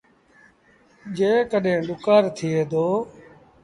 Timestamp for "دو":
2.71-2.87